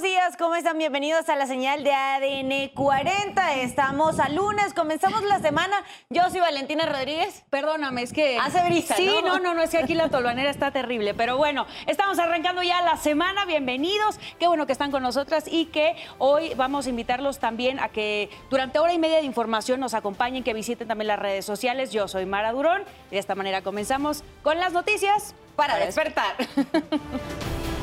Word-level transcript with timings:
buenos 0.00 0.16
días, 0.16 0.36
¿cómo 0.38 0.54
están? 0.54 0.78
Bienvenidos 0.78 1.28
a 1.28 1.36
la 1.36 1.46
señal 1.46 1.84
de 1.84 1.92
ADN 1.92 2.70
40. 2.74 3.56
Estamos 3.56 4.18
a 4.18 4.30
lunes, 4.30 4.72
comenzamos 4.72 5.22
la 5.24 5.40
semana. 5.40 5.76
Yo 6.08 6.22
soy 6.30 6.40
Valentina 6.40 6.86
Rodríguez. 6.86 7.44
Perdóname, 7.50 8.02
es 8.02 8.12
que. 8.14 8.38
Hace 8.38 8.64
brisa. 8.64 8.94
Sí, 8.96 9.10
no, 9.22 9.38
no, 9.38 9.52
no, 9.52 9.60
es 9.60 9.70
que 9.70 9.78
aquí 9.78 9.94
la 9.94 10.08
tolvanera 10.08 10.48
está 10.48 10.70
terrible. 10.70 11.12
Pero 11.12 11.36
bueno, 11.36 11.66
estamos 11.86 12.18
arrancando 12.18 12.62
ya 12.62 12.80
la 12.80 12.96
semana. 12.96 13.44
Bienvenidos. 13.44 14.18
Qué 14.38 14.46
bueno 14.46 14.64
que 14.64 14.72
están 14.72 14.90
con 14.90 15.02
nosotras 15.02 15.44
y 15.46 15.66
que 15.66 15.96
hoy 16.16 16.54
vamos 16.54 16.86
a 16.86 16.90
invitarlos 16.90 17.38
también 17.38 17.78
a 17.78 17.88
que 17.88 18.30
durante 18.48 18.78
hora 18.78 18.94
y 18.94 18.98
media 18.98 19.18
de 19.18 19.24
información 19.24 19.80
nos 19.80 19.92
acompañen, 19.92 20.44
que 20.44 20.54
visiten 20.54 20.88
también 20.88 21.08
las 21.08 21.18
redes 21.18 21.44
sociales. 21.44 21.92
Yo 21.92 22.08
soy 22.08 22.24
Mara 22.24 22.52
Durón 22.52 22.84
y 23.10 23.14
de 23.16 23.18
esta 23.18 23.34
manera 23.34 23.60
comenzamos 23.60 24.24
con 24.42 24.58
las 24.60 24.72
noticias 24.72 25.34
para 25.56 25.76
despertar. 25.76 26.36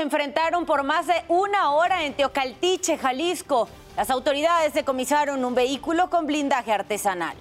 se 0.00 0.04
enfrentaron 0.04 0.64
por 0.64 0.82
más 0.82 1.06
de 1.06 1.24
una 1.28 1.72
hora 1.72 2.06
en 2.06 2.14
Teocaltiche, 2.14 2.96
Jalisco. 2.96 3.68
Las 3.98 4.08
autoridades 4.08 4.72
decomisaron 4.72 5.44
un 5.44 5.54
vehículo 5.54 6.08
con 6.08 6.26
blindaje 6.26 6.72
artesanal. 6.72 7.36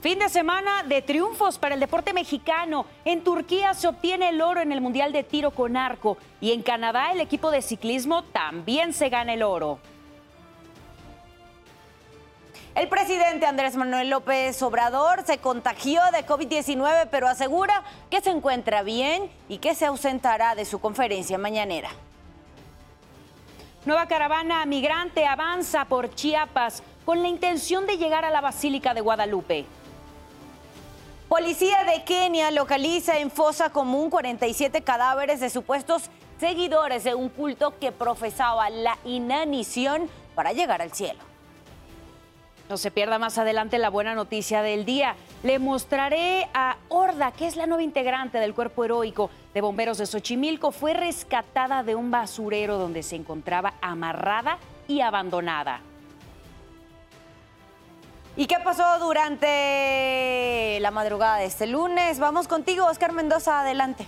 Fin 0.00 0.18
de 0.18 0.30
semana 0.30 0.82
de 0.84 1.02
triunfos 1.02 1.58
para 1.58 1.74
el 1.74 1.80
deporte 1.80 2.14
mexicano. 2.14 2.86
En 3.04 3.22
Turquía 3.22 3.74
se 3.74 3.86
obtiene 3.86 4.30
el 4.30 4.40
oro 4.40 4.62
en 4.62 4.72
el 4.72 4.80
Mundial 4.80 5.12
de 5.12 5.24
Tiro 5.24 5.50
con 5.50 5.76
Arco 5.76 6.16
y 6.40 6.52
en 6.52 6.62
Canadá 6.62 7.12
el 7.12 7.20
equipo 7.20 7.50
de 7.50 7.60
ciclismo 7.60 8.22
también 8.22 8.94
se 8.94 9.10
gana 9.10 9.34
el 9.34 9.42
oro. 9.42 9.78
El 12.74 12.88
presidente 12.88 13.44
Andrés 13.44 13.76
Manuel 13.76 14.08
López 14.08 14.62
Obrador 14.62 15.24
se 15.26 15.36
contagió 15.36 16.00
de 16.10 16.24
COVID-19, 16.24 17.08
pero 17.10 17.28
asegura 17.28 17.82
que 18.10 18.22
se 18.22 18.30
encuentra 18.30 18.82
bien 18.82 19.30
y 19.50 19.58
que 19.58 19.74
se 19.74 19.84
ausentará 19.84 20.54
de 20.54 20.64
su 20.64 20.80
conferencia 20.80 21.36
mañanera. 21.36 21.90
Nueva 23.84 24.06
caravana 24.06 24.64
migrante 24.64 25.26
avanza 25.26 25.84
por 25.84 26.14
Chiapas 26.14 26.82
con 27.04 27.20
la 27.20 27.28
intención 27.28 27.86
de 27.86 27.98
llegar 27.98 28.24
a 28.24 28.30
la 28.30 28.40
Basílica 28.40 28.94
de 28.94 29.02
Guadalupe. 29.02 29.66
Policía 31.28 31.84
de 31.84 32.04
Kenia 32.04 32.50
localiza 32.52 33.18
en 33.18 33.30
fosa 33.30 33.68
común 33.68 34.08
47 34.08 34.80
cadáveres 34.82 35.40
de 35.40 35.50
supuestos 35.50 36.04
seguidores 36.40 37.04
de 37.04 37.14
un 37.14 37.28
culto 37.28 37.78
que 37.78 37.92
profesaba 37.92 38.70
la 38.70 38.96
inanición 39.04 40.08
para 40.34 40.52
llegar 40.52 40.80
al 40.80 40.92
cielo. 40.92 41.31
No 42.72 42.78
se 42.78 42.90
pierda 42.90 43.18
más 43.18 43.36
adelante 43.36 43.76
la 43.76 43.90
buena 43.90 44.14
noticia 44.14 44.62
del 44.62 44.86
día. 44.86 45.14
Le 45.42 45.58
mostraré 45.58 46.48
a 46.54 46.78
Horda, 46.88 47.30
que 47.30 47.46
es 47.46 47.54
la 47.54 47.66
nueva 47.66 47.82
integrante 47.82 48.38
del 48.38 48.54
cuerpo 48.54 48.82
heroico 48.82 49.28
de 49.52 49.60
bomberos 49.60 49.98
de 49.98 50.06
Xochimilco. 50.06 50.72
Fue 50.72 50.94
rescatada 50.94 51.82
de 51.82 51.94
un 51.94 52.10
basurero 52.10 52.78
donde 52.78 53.02
se 53.02 53.16
encontraba 53.16 53.74
amarrada 53.82 54.56
y 54.88 55.02
abandonada. 55.02 55.82
¿Y 58.36 58.46
qué 58.46 58.56
pasó 58.64 58.98
durante 59.00 60.78
la 60.80 60.90
madrugada 60.90 61.36
de 61.36 61.44
este 61.44 61.66
lunes? 61.66 62.20
Vamos 62.20 62.48
contigo, 62.48 62.86
Oscar 62.86 63.12
Mendoza, 63.12 63.60
adelante. 63.60 64.06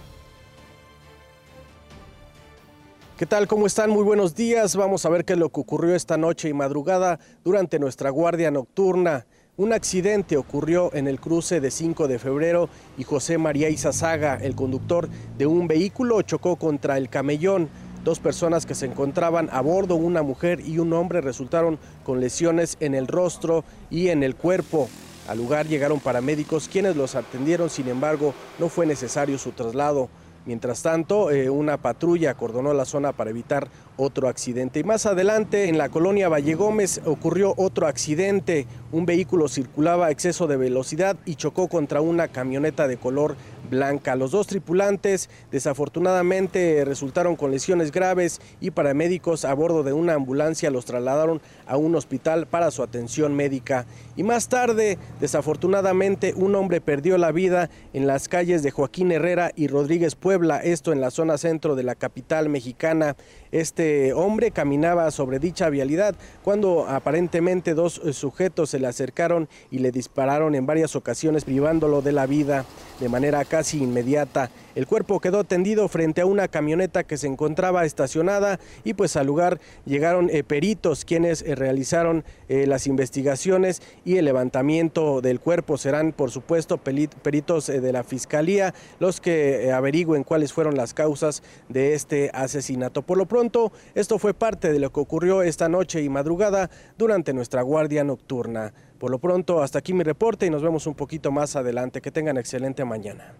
¿Qué 3.16 3.26
tal? 3.26 3.46
¿Cómo 3.46 3.66
están? 3.66 3.90
Muy 3.90 4.02
buenos 4.02 4.34
días. 4.34 4.74
Vamos 4.74 5.06
a 5.06 5.08
ver 5.08 5.24
qué 5.24 5.34
es 5.34 5.38
lo 5.38 5.48
que 5.48 5.60
ocurrió 5.60 5.94
esta 5.94 6.16
noche 6.16 6.48
y 6.48 6.52
madrugada 6.52 7.20
durante 7.44 7.78
nuestra 7.78 8.10
guardia 8.10 8.50
nocturna. 8.50 9.24
Un 9.56 9.72
accidente 9.72 10.36
ocurrió 10.36 10.92
en 10.94 11.06
el 11.06 11.20
cruce 11.20 11.60
de 11.60 11.70
5 11.70 12.08
de 12.08 12.18
febrero 12.18 12.68
y 12.98 13.04
José 13.04 13.38
María 13.38 13.68
Izazaga, 13.68 14.34
el 14.42 14.56
conductor 14.56 15.08
de 15.38 15.46
un 15.46 15.68
vehículo, 15.68 16.22
chocó 16.22 16.56
contra 16.56 16.98
el 16.98 17.08
camellón. 17.08 17.68
Dos 18.02 18.18
personas 18.18 18.66
que 18.66 18.74
se 18.74 18.86
encontraban 18.86 19.48
a 19.52 19.60
bordo, 19.60 19.94
una 19.94 20.24
mujer 20.24 20.58
y 20.66 20.80
un 20.80 20.92
hombre, 20.92 21.20
resultaron 21.20 21.78
con 22.02 22.20
lesiones 22.20 22.76
en 22.80 22.96
el 22.96 23.06
rostro 23.06 23.62
y 23.90 24.08
en 24.08 24.24
el 24.24 24.34
cuerpo. 24.34 24.88
Al 25.28 25.38
lugar 25.38 25.68
llegaron 25.68 26.00
paramédicos 26.00 26.68
quienes 26.68 26.96
los 26.96 27.14
atendieron, 27.14 27.70
sin 27.70 27.86
embargo, 27.86 28.34
no 28.58 28.68
fue 28.68 28.86
necesario 28.86 29.38
su 29.38 29.52
traslado. 29.52 30.10
Mientras 30.46 30.82
tanto, 30.82 31.30
eh, 31.30 31.48
una 31.48 31.78
patrulla 31.78 32.30
acordonó 32.30 32.74
la 32.74 32.84
zona 32.84 33.12
para 33.12 33.30
evitar 33.30 33.68
otro 33.96 34.28
accidente. 34.28 34.80
Y 34.80 34.84
más 34.84 35.06
adelante, 35.06 35.68
en 35.68 35.78
la 35.78 35.88
colonia 35.88 36.28
Valle 36.28 36.54
Gómez, 36.54 37.00
ocurrió 37.06 37.54
otro 37.56 37.86
accidente. 37.86 38.66
Un 38.92 39.06
vehículo 39.06 39.48
circulaba 39.48 40.06
a 40.06 40.10
exceso 40.10 40.46
de 40.46 40.58
velocidad 40.58 41.16
y 41.24 41.36
chocó 41.36 41.68
contra 41.68 42.02
una 42.02 42.28
camioneta 42.28 42.86
de 42.88 42.98
color 42.98 43.36
blanca. 43.74 44.16
Los 44.16 44.30
dos 44.30 44.46
tripulantes 44.46 45.28
desafortunadamente 45.50 46.84
resultaron 46.84 47.36
con 47.36 47.50
lesiones 47.50 47.92
graves 47.92 48.40
y 48.60 48.70
paramédicos 48.70 49.44
a 49.44 49.54
bordo 49.54 49.82
de 49.82 49.92
una 49.92 50.14
ambulancia 50.14 50.70
los 50.70 50.84
trasladaron 50.84 51.40
a 51.66 51.76
un 51.76 51.94
hospital 51.94 52.46
para 52.46 52.70
su 52.70 52.82
atención 52.82 53.34
médica. 53.34 53.86
Y 54.16 54.22
más 54.22 54.48
tarde, 54.48 54.98
desafortunadamente, 55.20 56.34
un 56.36 56.54
hombre 56.54 56.80
perdió 56.80 57.18
la 57.18 57.32
vida 57.32 57.70
en 57.92 58.06
las 58.06 58.28
calles 58.28 58.62
de 58.62 58.70
Joaquín 58.70 59.12
Herrera 59.12 59.50
y 59.56 59.66
Rodríguez 59.66 60.14
Puebla, 60.14 60.58
esto 60.58 60.92
en 60.92 61.00
la 61.00 61.10
zona 61.10 61.38
centro 61.38 61.74
de 61.74 61.82
la 61.82 61.94
capital 61.94 62.48
mexicana. 62.48 63.16
Este 63.50 64.12
hombre 64.12 64.50
caminaba 64.50 65.10
sobre 65.10 65.38
dicha 65.38 65.68
vialidad 65.68 66.14
cuando 66.42 66.86
aparentemente 66.88 67.74
dos 67.74 68.00
sujetos 68.12 68.70
se 68.70 68.78
le 68.78 68.86
acercaron 68.86 69.48
y 69.70 69.78
le 69.78 69.92
dispararon 69.92 70.54
en 70.54 70.66
varias 70.66 70.96
ocasiones 70.96 71.44
privándolo 71.44 72.02
de 72.02 72.12
la 72.12 72.26
vida 72.26 72.64
de 73.00 73.08
manera 73.08 73.44
casi 73.44 73.63
inmediata. 73.72 74.50
El 74.74 74.86
cuerpo 74.86 75.20
quedó 75.20 75.44
tendido 75.44 75.86
frente 75.88 76.20
a 76.20 76.26
una 76.26 76.48
camioneta 76.48 77.04
que 77.04 77.16
se 77.16 77.28
encontraba 77.28 77.84
estacionada 77.84 78.58
y 78.82 78.94
pues 78.94 79.16
al 79.16 79.26
lugar 79.26 79.60
llegaron 79.86 80.28
eh, 80.30 80.42
peritos 80.42 81.04
quienes 81.04 81.42
eh, 81.42 81.54
realizaron 81.54 82.24
eh, 82.48 82.66
las 82.66 82.88
investigaciones 82.88 83.82
y 84.04 84.16
el 84.16 84.24
levantamiento 84.24 85.20
del 85.20 85.38
cuerpo. 85.38 85.78
Serán 85.78 86.12
por 86.12 86.32
supuesto 86.32 86.78
peritos 86.78 87.66
de 87.66 87.92
la 87.92 88.02
Fiscalía 88.02 88.74
los 88.98 89.20
que 89.20 89.70
averigüen 89.72 90.24
cuáles 90.24 90.52
fueron 90.52 90.76
las 90.76 90.92
causas 90.92 91.42
de 91.68 91.94
este 91.94 92.30
asesinato. 92.34 93.02
Por 93.02 93.16
lo 93.16 93.26
pronto, 93.26 93.72
esto 93.94 94.18
fue 94.18 94.34
parte 94.34 94.72
de 94.72 94.80
lo 94.80 94.92
que 94.92 95.00
ocurrió 95.00 95.42
esta 95.42 95.68
noche 95.68 96.02
y 96.02 96.08
madrugada 96.08 96.68
durante 96.98 97.32
nuestra 97.32 97.62
guardia 97.62 98.02
nocturna. 98.02 98.74
Por 98.98 99.10
lo 99.10 99.18
pronto, 99.18 99.62
hasta 99.62 99.78
aquí 99.78 99.92
mi 99.92 100.02
reporte 100.02 100.46
y 100.46 100.50
nos 100.50 100.62
vemos 100.62 100.86
un 100.86 100.94
poquito 100.94 101.30
más 101.30 101.56
adelante. 101.56 102.00
Que 102.00 102.10
tengan 102.10 102.38
excelente 102.38 102.84
mañana. 102.84 103.34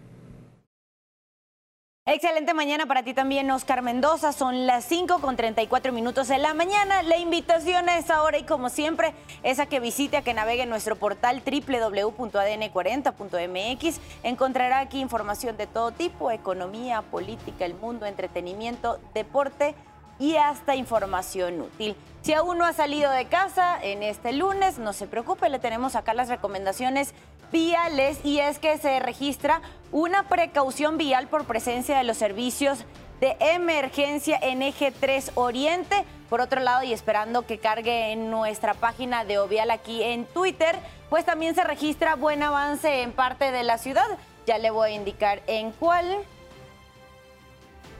Excelente 2.07 2.53
mañana 2.53 2.85
para 2.85 3.01
ti 3.01 3.15
también, 3.15 3.49
Oscar 3.49 3.81
Mendoza. 3.81 4.31
Son 4.31 4.67
las 4.67 4.85
5 4.85 5.21
con 5.21 5.35
34 5.35 5.91
minutos 5.91 6.27
de 6.27 6.37
la 6.37 6.53
mañana. 6.53 7.01
La 7.01 7.17
invitación 7.17 7.89
a 7.89 7.97
esta 7.97 8.21
hora 8.21 8.37
y 8.37 8.43
como 8.43 8.69
siempre 8.69 9.15
es 9.41 9.57
a 9.57 9.65
que 9.65 9.79
visite, 9.79 10.17
a 10.17 10.21
que 10.21 10.35
navegue 10.35 10.61
en 10.61 10.69
nuestro 10.69 10.97
portal 10.97 11.41
www.adn40.mx. 11.43 13.99
Encontrará 14.21 14.81
aquí 14.81 14.99
información 14.99 15.57
de 15.57 15.65
todo 15.65 15.93
tipo, 15.93 16.29
economía, 16.29 17.01
política, 17.01 17.65
el 17.65 17.73
mundo, 17.73 18.05
entretenimiento, 18.05 18.99
deporte 19.15 19.73
y 20.19 20.35
hasta 20.35 20.75
información 20.75 21.59
útil. 21.59 21.95
Si 22.21 22.33
aún 22.33 22.57
no 22.57 22.65
ha 22.65 22.73
salido 22.73 23.11
de 23.11 23.25
casa 23.25 23.77
en 23.81 24.01
este 24.01 24.33
lunes, 24.33 24.79
no 24.79 24.93
se 24.93 25.05
preocupe, 25.05 25.49
le 25.49 25.59
tenemos 25.59 25.95
acá 25.95 26.13
las 26.13 26.29
recomendaciones 26.29 27.13
viales 27.55 28.19
y 28.25 28.39
es 28.39 28.59
que 28.59 28.77
se 28.77 28.99
registra 28.99 29.61
una 29.93 30.27
precaución 30.27 30.97
vial 30.97 31.29
por 31.29 31.45
presencia 31.45 31.97
de 31.97 32.03
los 32.03 32.17
servicios 32.17 32.83
de 33.21 33.37
emergencia 33.39 34.37
en 34.41 34.61
Eje 34.61 34.91
3 34.91 35.31
Oriente. 35.35 36.03
Por 36.29 36.41
otro 36.41 36.59
lado, 36.59 36.83
y 36.83 36.91
esperando 36.91 37.45
que 37.45 37.57
cargue 37.57 38.11
en 38.11 38.29
nuestra 38.29 38.73
página 38.73 39.23
de 39.23 39.39
Ovial 39.39 39.71
aquí 39.71 40.03
en 40.03 40.25
Twitter, 40.25 40.75
pues 41.09 41.23
también 41.23 41.55
se 41.55 41.63
registra 41.63 42.15
buen 42.15 42.43
avance 42.43 43.03
en 43.03 43.13
parte 43.13 43.53
de 43.53 43.63
la 43.63 43.77
ciudad. 43.77 44.07
Ya 44.45 44.57
le 44.57 44.69
voy 44.69 44.89
a 44.89 44.95
indicar 44.95 45.41
en 45.47 45.71
cuál. 45.71 46.13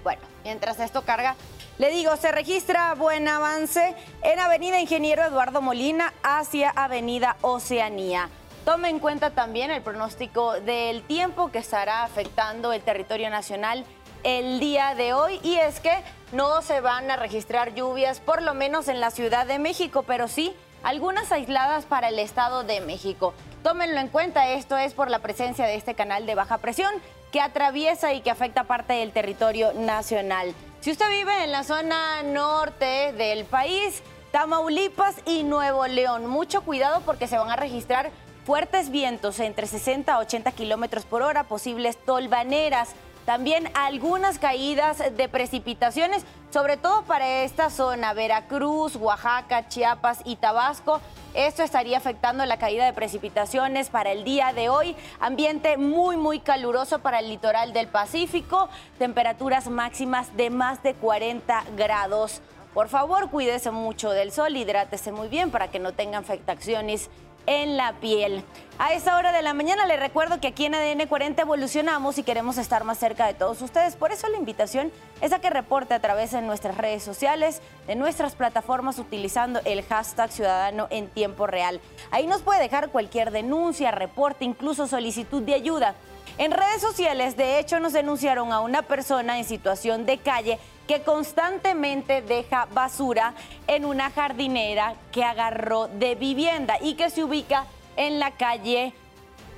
Bueno, 0.04 0.22
mientras 0.44 0.82
esto 0.82 1.04
carga, 1.04 1.38
le 1.78 1.92
digo, 1.92 2.14
se 2.18 2.34
registra 2.34 2.94
buen 2.96 3.26
avance 3.30 3.96
en 4.22 4.38
Avenida 4.38 4.82
Ingeniero 4.82 5.24
Eduardo 5.24 5.62
Molina 5.62 6.14
hacia 6.24 6.72
Avenida 6.72 7.38
Oceanía. 7.40 8.30
Tome 8.66 8.90
en 8.90 8.98
cuenta 8.98 9.30
también 9.30 9.70
el 9.70 9.84
pronóstico 9.84 10.54
del 10.54 11.04
tiempo 11.04 11.52
que 11.52 11.60
estará 11.60 12.04
afectando 12.04 12.74
el 12.74 12.82
territorio 12.82 13.30
nacional 13.30 13.86
el 14.24 14.60
día 14.60 14.96
de 14.96 15.14
hoy 15.14 15.40
y 15.44 15.58
es 15.58 15.80
que 15.80 15.94
no 16.32 16.64
se 16.64 16.82
van 16.82 17.12
a 17.12 17.16
registrar 17.16 17.76
lluvias, 17.76 18.20
por 18.20 18.42
lo 18.42 18.56
menos 18.56 18.88
en 18.88 19.00
la 19.00 19.12
Ciudad 19.12 19.46
de 19.46 19.60
México, 19.60 20.02
pero 20.02 20.28
sí 20.28 20.52
algunas 20.82 21.32
aisladas 21.32 21.86
para 21.86 22.10
el 22.10 22.18
Estado 22.18 22.64
de 22.64 22.82
México. 22.82 23.36
Tómenlo 23.62 24.00
en 24.00 24.08
cuenta, 24.08 24.50
esto 24.50 24.76
es 24.78 24.96
por 24.96 25.12
la 25.12 25.20
presencia 25.20 25.68
de 25.68 25.76
este 25.76 25.94
canal 25.94 26.26
de 26.26 26.34
baja 26.34 26.58
presión 26.58 26.92
que 27.32 27.42
atraviesa 27.42 28.14
y 28.14 28.22
que 28.22 28.32
afecta 28.32 28.64
parte 28.64 28.94
del 28.94 29.12
territorio 29.12 29.74
nacional. 29.74 30.56
Si 30.82 30.90
usted 30.90 31.08
vive 31.10 31.44
en 31.44 31.52
la 31.52 31.64
zona 31.64 32.24
norte 32.24 33.14
del 33.14 33.46
país, 33.46 34.02
Tamaulipas 34.32 35.16
y 35.28 35.44
Nuevo 35.44 35.86
León, 35.86 36.26
mucho 36.26 36.64
cuidado 36.64 37.02
porque 37.06 37.28
se 37.28 37.38
van 37.38 37.52
a 37.52 37.56
registrar 37.56 38.12
fuertes 38.46 38.92
vientos 38.92 39.40
entre 39.40 39.66
60 39.66 40.14
a 40.14 40.20
80 40.20 40.52
kilómetros 40.52 41.06
por 41.06 41.24
hora, 41.24 41.46
posibles 41.46 41.98
tolvaneras 41.98 42.96
también 43.26 43.70
algunas 43.74 44.38
caídas 44.38 45.00
de 45.18 45.28
precipitaciones, 45.28 46.24
sobre 46.52 46.78
todo 46.78 47.02
para 47.06 47.42
esta 47.42 47.72
zona, 47.72 48.14
Veracruz, 48.14 48.96
Oaxaca, 48.96 49.68
Chiapas 49.68 50.20
y 50.26 50.36
Tabasco. 50.36 51.02
Esto 51.34 51.64
estaría 51.64 51.98
afectando 51.98 52.46
la 52.46 52.60
caída 52.60 52.86
de 52.86 52.94
precipitaciones 52.94 53.90
para 53.90 54.12
el 54.12 54.24
día 54.24 54.54
de 54.54 54.70
hoy. 54.70 54.96
Ambiente 55.20 55.76
muy, 55.78 56.18
muy 56.18 56.40
caluroso 56.40 57.00
para 57.00 57.20
el 57.20 57.30
litoral 57.30 57.74
del 57.74 57.88
Pacífico. 57.88 58.70
Temperaturas 59.00 59.70
máximas 59.70 60.38
de 60.38 60.52
más 60.52 60.84
de 60.84 60.94
40 60.94 61.64
grados. 61.76 62.42
Por 62.76 62.90
favor, 62.90 63.32
cuídese 63.32 63.72
mucho 63.72 64.12
del 64.12 64.32
sol, 64.32 64.56
hidrátese 64.56 65.12
muy 65.12 65.30
bien 65.30 65.50
para 65.50 65.72
que 65.72 65.80
no 65.80 65.94
tenga 65.94 66.20
afectaciones 66.20 67.10
en 67.48 67.78
la 67.78 67.94
piel. 67.94 68.44
A 68.78 68.94
esta 68.94 69.16
hora 69.16 69.32
de 69.32 69.42
la 69.42 69.54
mañana 69.54 69.86
les 69.86 70.00
recuerdo 70.00 70.42
que 70.42 70.48
aquí 70.48 70.66
en 70.66 70.76
ADN 70.76 71.08
40 71.08 71.42
evolucionamos 71.42 72.18
y 72.18 72.24
queremos 72.24 72.58
estar 72.58 72.84
más 72.84 72.98
cerca 72.98 73.26
de 73.26 73.34
todos 73.34 73.62
ustedes. 73.62 73.96
Por 73.96 74.12
eso 74.12 74.28
la 74.28 74.38
invitación 74.38 74.92
es 75.22 75.32
a 75.32 75.40
que 75.40 75.50
reporte 75.50 75.94
a 75.94 76.02
través 76.02 76.32
de 76.32 76.42
nuestras 76.42 76.76
redes 76.76 77.02
sociales, 77.02 77.62
de 77.88 77.96
nuestras 77.96 78.36
plataformas 78.36 79.00
utilizando 79.00 79.62
el 79.64 79.82
hashtag 79.84 80.30
Ciudadano 80.30 80.88
en 80.90 81.08
tiempo 81.08 81.48
real. 81.48 81.80
Ahí 82.12 82.28
nos 82.28 82.42
puede 82.42 82.60
dejar 82.60 82.90
cualquier 82.90 83.32
denuncia, 83.32 83.92
reporte, 83.92 84.44
incluso 84.44 84.88
solicitud 84.88 85.42
de 85.42 85.54
ayuda. 85.54 85.96
En 86.38 86.52
redes 86.52 86.82
sociales, 86.82 87.38
de 87.38 87.60
hecho, 87.60 87.80
nos 87.80 87.94
denunciaron 87.94 88.52
a 88.52 88.60
una 88.60 88.82
persona 88.82 89.38
en 89.38 89.46
situación 89.46 90.06
de 90.06 90.18
calle 90.18 90.60
que 90.88 91.02
constantemente 91.02 92.22
deja 92.22 92.68
basura 92.74 93.34
en 93.68 93.86
una 93.86 94.12
jardinera 94.12 94.96
que 95.12 95.24
agarró 95.24 95.88
de 95.88 96.16
vivienda 96.16 96.78
y 96.82 96.96
que 96.96 97.10
se 97.10 97.24
ubica 97.24 97.66
en 97.98 98.20
la 98.20 98.32
calle 98.32 98.94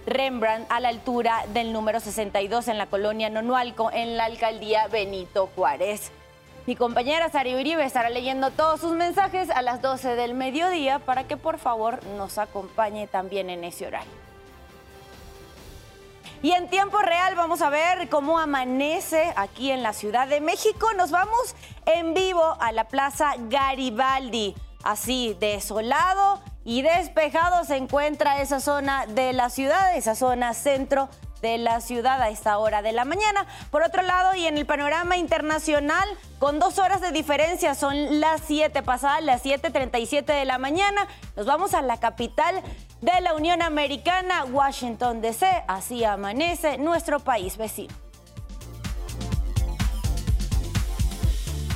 Rembrandt 0.05 0.71
a 0.71 0.79
la 0.79 0.87
altura 0.87 1.45
del 1.53 1.73
número 1.73 1.99
62 1.99 2.69
en 2.69 2.77
la 2.77 2.87
colonia 2.87 3.29
Nonualco 3.29 3.91
en 3.91 4.15
la 4.15 4.25
alcaldía 4.25 4.87
Benito 4.87 5.49
Juárez. 5.53 6.11
Mi 6.65 6.75
compañera 6.75 7.29
Sari 7.29 7.55
Uribe 7.55 7.83
estará 7.83 8.09
leyendo 8.09 8.51
todos 8.51 8.79
sus 8.79 8.93
mensajes 8.93 9.49
a 9.49 9.61
las 9.61 9.81
12 9.81 10.15
del 10.15 10.33
mediodía 10.33 10.99
para 10.99 11.25
que 11.25 11.35
por 11.35 11.59
favor 11.59 12.05
nos 12.17 12.37
acompañe 12.37 13.07
también 13.07 13.49
en 13.49 13.63
ese 13.63 13.87
horario. 13.87 14.26
Y 16.43 16.51
en 16.51 16.69
tiempo 16.69 16.99
real 16.99 17.35
vamos 17.35 17.61
a 17.61 17.69
ver 17.69 18.09
cómo 18.09 18.37
amanece 18.37 19.33
aquí 19.35 19.71
en 19.71 19.81
la 19.81 19.93
Ciudad 19.93 20.27
de 20.27 20.39
México. 20.39 20.87
Nos 20.95 21.09
vamos 21.09 21.55
en 21.85 22.13
vivo 22.13 22.57
a 22.59 22.71
la 22.71 22.87
Plaza 22.87 23.33
Garibaldi. 23.49 24.55
Así, 24.83 25.35
desolado 25.39 26.41
y 26.63 26.83
despejado 26.83 27.65
se 27.65 27.77
encuentra 27.77 28.41
esa 28.41 28.59
zona 28.59 29.07
de 29.07 29.33
la 29.33 29.49
ciudad, 29.49 29.95
esa 29.95 30.15
zona 30.15 30.53
centro 30.53 31.09
de 31.41 31.57
la 31.57 31.81
ciudad 31.81 32.21
a 32.21 32.29
esta 32.29 32.57
hora 32.57 32.81
de 32.81 32.91
la 32.91 33.05
mañana. 33.05 33.45
Por 33.71 33.83
otro 33.83 34.01
lado, 34.01 34.35
y 34.35 34.45
en 34.45 34.57
el 34.57 34.65
panorama 34.65 35.17
internacional, 35.17 36.07
con 36.39 36.59
dos 36.59 36.77
horas 36.79 37.01
de 37.01 37.11
diferencia, 37.11 37.75
son 37.75 38.19
las 38.19 38.41
7 38.45 38.83
pasadas, 38.83 39.23
las 39.23 39.43
7.37 39.43 40.25
de 40.25 40.45
la 40.45 40.57
mañana, 40.57 41.07
nos 41.35 41.45
vamos 41.45 41.73
a 41.73 41.81
la 41.81 41.99
capital 41.99 42.61
de 43.01 43.21
la 43.21 43.33
Unión 43.33 43.61
Americana, 43.61 44.45
Washington 44.45 45.21
DC. 45.21 45.45
Así 45.67 46.03
amanece 46.03 46.77
nuestro 46.77 47.19
país 47.19 47.57
vecino. 47.57 47.93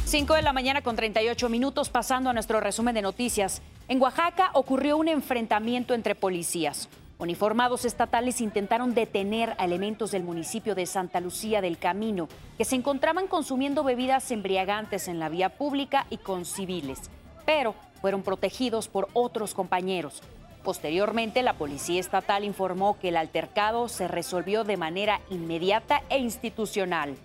5 0.06 0.34
de 0.34 0.42
la 0.42 0.52
mañana 0.52 0.82
con 0.82 0.96
38 0.96 1.48
minutos 1.48 1.90
pasando 1.90 2.30
a 2.30 2.34
nuestro 2.34 2.60
resumen 2.60 2.96
de 2.96 3.02
noticias. 3.02 3.62
En 3.88 4.02
Oaxaca 4.02 4.50
ocurrió 4.54 4.98
un 4.98 5.08
enfrentamiento 5.08 5.94
entre 5.94 6.16
policías. 6.16 6.90
Uniformados 7.18 7.86
estatales 7.86 8.42
intentaron 8.42 8.96
detener 8.96 9.56
a 9.58 9.66
elementos 9.66 10.12
del 10.12 10.24
municipio 10.24 10.74
de 10.74 10.88
Santa 10.88 11.22
Lucía 11.22 11.62
del 11.62 11.78
Camino 11.78 12.28
que 12.58 12.66
se 12.66 12.76
encontraban 12.76 13.28
consumiendo 13.28 13.84
bebidas 13.84 14.32
embriagantes 14.32 15.08
en 15.08 15.20
la 15.20 15.30
vía 15.30 15.50
pública 15.50 16.08
y 16.10 16.18
con 16.18 16.46
civiles, 16.46 17.00
pero 17.46 17.76
fueron 18.02 18.24
protegidos 18.24 18.88
por 18.88 19.08
otros 19.14 19.54
compañeros. 19.54 20.24
Posteriormente, 20.64 21.42
la 21.42 21.54
Policía 21.54 22.00
Estatal 22.00 22.44
informó 22.44 23.00
que 23.00 23.10
el 23.10 23.18
altercado 23.18 23.90
se 23.90 24.08
resolvió 24.08 24.64
de 24.64 24.78
manera 24.78 25.22
inmediata 25.30 26.04
e 26.10 26.20
institucional. 26.20 27.16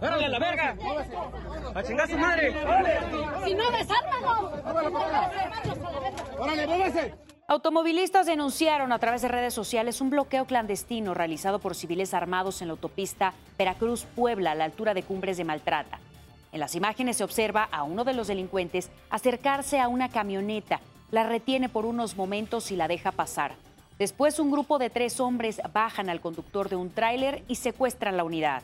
¡Órale 0.00 0.28
la 0.28 0.38
verga! 0.38 0.76
¡A 1.74 1.82
chingar 1.82 2.08
su 2.08 2.16
madre! 2.16 2.54
Si 3.44 3.54
no, 3.54 3.64
¡Órale, 6.38 6.66
muévese! 6.66 7.27
Automovilistas 7.50 8.26
denunciaron 8.26 8.92
a 8.92 8.98
través 8.98 9.22
de 9.22 9.28
redes 9.28 9.54
sociales 9.54 10.02
un 10.02 10.10
bloqueo 10.10 10.44
clandestino 10.44 11.14
realizado 11.14 11.60
por 11.60 11.74
civiles 11.74 12.12
armados 12.12 12.60
en 12.60 12.68
la 12.68 12.72
autopista 12.72 13.32
Veracruz-Puebla 13.56 14.50
a 14.50 14.54
la 14.54 14.64
altura 14.64 14.92
de 14.92 15.02
Cumbres 15.02 15.38
de 15.38 15.44
Maltrata. 15.44 15.98
En 16.52 16.60
las 16.60 16.74
imágenes 16.74 17.16
se 17.16 17.24
observa 17.24 17.66
a 17.72 17.84
uno 17.84 18.04
de 18.04 18.12
los 18.12 18.26
delincuentes 18.26 18.90
acercarse 19.08 19.80
a 19.80 19.88
una 19.88 20.10
camioneta, 20.10 20.82
la 21.10 21.22
retiene 21.22 21.70
por 21.70 21.86
unos 21.86 22.18
momentos 22.18 22.70
y 22.70 22.76
la 22.76 22.86
deja 22.86 23.12
pasar. 23.12 23.54
Después 23.98 24.38
un 24.38 24.50
grupo 24.50 24.78
de 24.78 24.90
tres 24.90 25.18
hombres 25.18 25.58
bajan 25.72 26.10
al 26.10 26.20
conductor 26.20 26.68
de 26.68 26.76
un 26.76 26.90
tráiler 26.90 27.44
y 27.48 27.54
secuestran 27.54 28.18
la 28.18 28.24
unidad. 28.24 28.62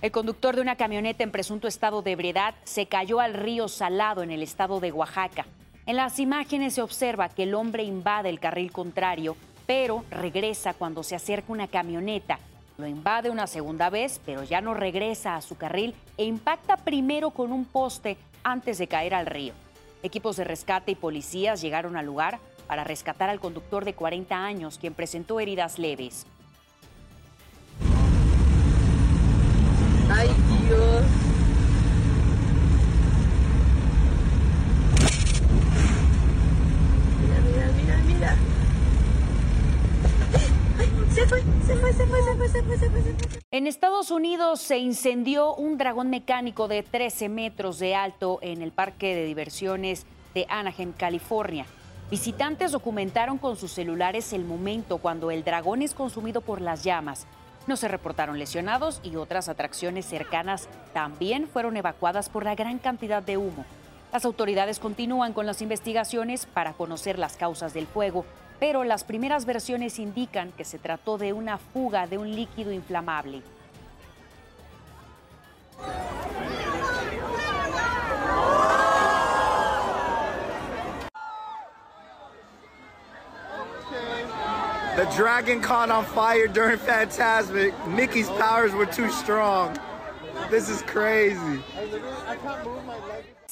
El 0.00 0.10
conductor 0.10 0.56
de 0.56 0.62
una 0.62 0.76
camioneta 0.76 1.22
en 1.22 1.32
presunto 1.32 1.68
estado 1.68 2.00
de 2.00 2.12
ebriedad 2.12 2.54
se 2.64 2.86
cayó 2.86 3.20
al 3.20 3.34
río 3.34 3.68
Salado 3.68 4.22
en 4.22 4.30
el 4.30 4.42
estado 4.42 4.80
de 4.80 4.90
Oaxaca. 4.90 5.44
En 5.86 5.94
las 5.94 6.18
imágenes 6.18 6.74
se 6.74 6.82
observa 6.82 7.28
que 7.28 7.44
el 7.44 7.54
hombre 7.54 7.84
invade 7.84 8.28
el 8.28 8.40
carril 8.40 8.72
contrario, 8.72 9.36
pero 9.68 10.04
regresa 10.10 10.74
cuando 10.74 11.04
se 11.04 11.14
acerca 11.14 11.52
una 11.52 11.68
camioneta. 11.68 12.40
Lo 12.76 12.88
invade 12.88 13.30
una 13.30 13.46
segunda 13.46 13.88
vez, 13.88 14.20
pero 14.26 14.42
ya 14.42 14.60
no 14.60 14.74
regresa 14.74 15.36
a 15.36 15.42
su 15.42 15.56
carril 15.56 15.94
e 16.16 16.24
impacta 16.24 16.76
primero 16.76 17.30
con 17.30 17.52
un 17.52 17.64
poste 17.64 18.16
antes 18.42 18.78
de 18.78 18.88
caer 18.88 19.14
al 19.14 19.26
río. 19.26 19.54
Equipos 20.02 20.36
de 20.36 20.42
rescate 20.42 20.90
y 20.90 20.96
policías 20.96 21.60
llegaron 21.60 21.96
al 21.96 22.06
lugar 22.06 22.40
para 22.66 22.82
rescatar 22.82 23.30
al 23.30 23.38
conductor 23.38 23.84
de 23.84 23.94
40 23.94 24.44
años, 24.44 24.78
quien 24.78 24.92
presentó 24.92 25.38
heridas 25.38 25.78
leves. 25.78 26.26
Ay, 30.10 30.30
Dios. 30.66 31.25
Se 41.16 41.26
fue, 41.26 41.42
se 41.66 41.76
fue, 41.76 41.92
se 41.92 42.06
fue, 42.06 42.22
se 42.22 42.34
fue, 42.34 42.48
se 42.48 42.62
fue, 42.62 42.78
se 42.78 42.90
fue. 42.90 43.40
En 43.50 43.66
Estados 43.66 44.10
Unidos 44.10 44.60
se 44.60 44.78
incendió 44.78 45.54
un 45.54 45.78
dragón 45.78 46.10
mecánico 46.10 46.68
de 46.68 46.82
13 46.82 47.28
metros 47.28 47.78
de 47.78 47.94
alto 47.94 48.38
en 48.42 48.62
el 48.62 48.70
parque 48.70 49.14
de 49.14 49.24
diversiones 49.24 50.06
de 50.34 50.46
Anaheim, 50.48 50.92
California. 50.92 51.66
Visitantes 52.10 52.72
documentaron 52.72 53.38
con 53.38 53.56
sus 53.56 53.72
celulares 53.72 54.32
el 54.32 54.44
momento 54.44 54.98
cuando 54.98 55.30
el 55.30 55.42
dragón 55.42 55.82
es 55.82 55.94
consumido 55.94 56.40
por 56.40 56.60
las 56.60 56.84
llamas 56.84 57.26
no 57.66 57.76
se 57.76 57.88
reportaron 57.88 58.38
lesionados 58.38 59.00
y 59.02 59.16
otras 59.16 59.48
atracciones 59.48 60.06
cercanas 60.06 60.68
también 60.92 61.48
fueron 61.48 61.76
evacuadas 61.76 62.28
por 62.28 62.44
la 62.44 62.54
gran 62.54 62.78
cantidad 62.78 63.22
de 63.22 63.36
humo. 63.36 63.64
Las 64.12 64.24
autoridades 64.24 64.78
continúan 64.78 65.32
con 65.32 65.46
las 65.46 65.60
investigaciones 65.62 66.46
para 66.46 66.74
conocer 66.74 67.18
las 67.18 67.36
causas 67.36 67.74
del 67.74 67.86
fuego, 67.86 68.24
pero 68.58 68.84
las 68.84 69.04
primeras 69.04 69.44
versiones 69.44 69.98
indican 69.98 70.52
que 70.52 70.64
se 70.64 70.78
trató 70.78 71.18
de 71.18 71.32
una 71.32 71.58
fuga 71.58 72.06
de 72.06 72.18
un 72.18 72.34
líquido 72.34 72.72
inflamable. 72.72 73.42
The 84.96 85.04
dragon 85.14 85.60
caught 85.60 85.90
on 85.90 86.06
fire 86.06 86.48
during 86.48 86.78
Fantasmic. 86.78 87.74
Mickey's 87.86 88.30
powers 88.30 88.72
were 88.72 88.86
too 88.86 89.10
strong. 89.10 89.78
This 90.50 90.70
is 90.70 90.80
crazy. 90.82 91.62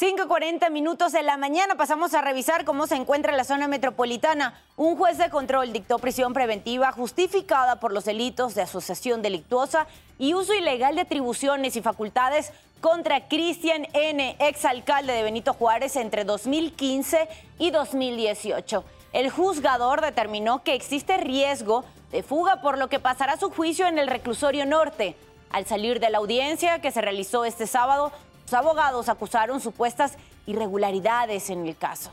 5.40 0.04 0.70
minutos 0.70 1.12
de 1.12 1.22
la 1.22 1.38
mañana 1.38 1.76
pasamos 1.76 2.12
a 2.12 2.20
revisar 2.20 2.66
cómo 2.66 2.86
se 2.86 2.94
encuentra 2.94 3.34
la 3.34 3.42
zona 3.42 3.68
metropolitana. 3.68 4.60
Un 4.76 4.98
juez 4.98 5.16
de 5.16 5.30
control 5.30 5.72
dictó 5.72 5.98
prisión 5.98 6.34
preventiva 6.34 6.92
justificada 6.92 7.80
por 7.80 7.90
los 7.90 8.04
delitos 8.04 8.54
de 8.54 8.60
asociación 8.60 9.22
delictuosa 9.22 9.86
y 10.18 10.34
uso 10.34 10.52
ilegal 10.52 10.94
de 10.96 11.00
atribuciones 11.00 11.74
y 11.76 11.80
facultades 11.80 12.52
contra 12.82 13.28
Cristian 13.28 13.86
N., 13.94 14.36
exalcalde 14.40 15.14
de 15.14 15.22
Benito 15.22 15.54
Juárez 15.54 15.96
entre 15.96 16.24
2015 16.24 17.26
y 17.58 17.70
2018. 17.70 18.84
El 19.14 19.30
juzgador 19.30 20.02
determinó 20.02 20.62
que 20.62 20.74
existe 20.74 21.16
riesgo 21.16 21.82
de 22.12 22.22
fuga 22.22 22.60
por 22.60 22.76
lo 22.76 22.88
que 22.88 23.00
pasará 23.00 23.38
su 23.38 23.48
juicio 23.48 23.86
en 23.86 23.98
el 23.98 24.08
reclusorio 24.08 24.66
norte. 24.66 25.16
Al 25.48 25.64
salir 25.64 25.98
de 25.98 26.10
la 26.10 26.18
audiencia 26.18 26.80
que 26.82 26.90
se 26.90 27.00
realizó 27.00 27.46
este 27.46 27.66
sábado, 27.66 28.12
los 28.44 28.52
abogados 28.52 29.08
acusaron 29.08 29.60
supuestas 29.60 30.18
irregularidades 30.46 31.48
en 31.50 31.66
el 31.66 31.76
caso. 31.76 32.10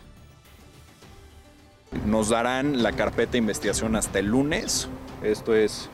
Nos 2.06 2.30
darán 2.30 2.82
la 2.84 2.94
carpeta 2.94 3.34
de 3.34 3.40
investigación 3.40 3.98
hasta 3.98 4.20
el 4.20 4.28
lunes. 4.28 4.88
Esto 5.22 5.54
es, 5.54 5.90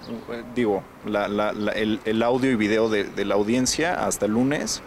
digo, 0.54 0.84
el, 1.06 2.24
audio 2.24 2.52
y 2.52 2.56
video 2.56 2.88
de, 2.88 3.26
la 3.26 3.34
audiencia 3.34 4.06
hasta 4.06 4.28
el 4.28 4.34
lunes. 4.34 4.84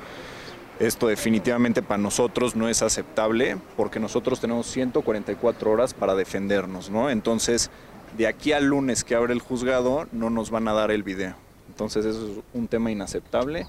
Esto 0.79 1.09
definitivamente 1.09 1.83
para 1.83 1.99
nosotros 1.99 2.55
no 2.55 2.69
es 2.69 2.81
aceptable 2.81 3.59
porque 3.77 3.99
nosotros 3.99 4.41
tenemos 4.41 4.67
144 4.69 5.71
horas 5.71 5.95
para 5.95 6.15
defendernos, 6.15 6.91
¿no? 6.91 7.11
Entonces, 7.11 7.71
de 8.17 8.29
aquí 8.29 8.53
al 8.53 8.67
lunes 8.67 9.03
que 9.05 9.17
abre 9.17 9.35
el 9.35 9.41
juzgado, 9.41 10.07
no 10.13 10.31
nos 10.31 10.51
van 10.51 10.69
a 10.69 10.73
dar 10.73 10.93
el 10.93 11.03
video. 11.03 11.35
Entonces, 11.69 12.07
eso 12.07 12.25
es 12.25 12.39
un 12.55 12.69
tema 12.69 12.93
inaceptable 12.93 13.67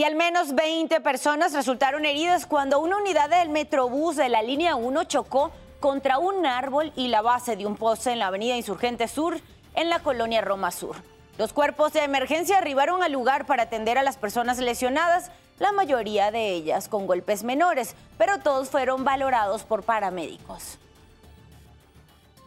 y 0.00 0.04
al 0.04 0.14
menos 0.14 0.54
20 0.54 0.98
personas 1.02 1.52
resultaron 1.52 2.06
heridas 2.06 2.46
cuando 2.46 2.80
una 2.80 2.96
unidad 2.96 3.28
del 3.28 3.50
Metrobús 3.50 4.16
de 4.16 4.30
la 4.30 4.40
línea 4.40 4.74
1 4.74 5.04
chocó 5.04 5.52
contra 5.78 6.16
un 6.16 6.46
árbol 6.46 6.90
y 6.96 7.08
la 7.08 7.20
base 7.20 7.54
de 7.54 7.66
un 7.66 7.76
poste 7.76 8.10
en 8.10 8.18
la 8.18 8.28
avenida 8.28 8.56
Insurgente 8.56 9.08
Sur 9.08 9.38
en 9.74 9.90
la 9.90 9.98
colonia 9.98 10.40
Roma 10.40 10.70
Sur. 10.70 10.96
Los 11.36 11.52
cuerpos 11.52 11.92
de 11.92 12.02
emergencia 12.02 12.56
arribaron 12.56 13.02
al 13.02 13.12
lugar 13.12 13.44
para 13.44 13.64
atender 13.64 13.98
a 13.98 14.02
las 14.02 14.16
personas 14.16 14.56
lesionadas, 14.58 15.30
la 15.58 15.70
mayoría 15.70 16.30
de 16.30 16.48
ellas 16.48 16.88
con 16.88 17.06
golpes 17.06 17.44
menores, 17.44 17.94
pero 18.16 18.38
todos 18.38 18.70
fueron 18.70 19.04
valorados 19.04 19.64
por 19.64 19.82
paramédicos. 19.82 20.78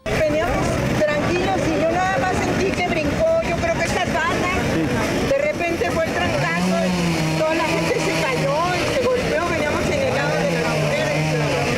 Tranquilos 0.05 1.60
y 1.67 1.81
yo 1.83 1.91
nada 1.91 2.17
más 2.17 2.36
sentí 2.36 2.72
que 2.72 2.88
brincó, 2.88 3.41
yo 3.48 3.55
creo 3.57 3.75
que 3.75 3.83
esta 3.83 4.05
De 5.29 5.38
repente 5.38 5.91
fue 5.91 6.05
el 6.05 6.13
la 7.55 7.65
gente 7.65 8.00
se 8.00 8.22
cayó 8.22 8.75
y 8.75 8.95
se 8.95 9.03
golpeó, 9.03 9.48
veníamos 9.50 9.86
en 9.86 10.00
el 10.00 10.15
lado 10.15 10.36
de 10.36 10.51
la 10.51 11.77